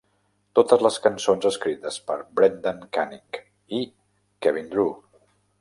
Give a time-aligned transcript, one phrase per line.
[0.59, 3.41] Totes les cançons escrites per Brendan Canning
[3.81, 3.85] i
[4.47, 4.91] Kevin Drew.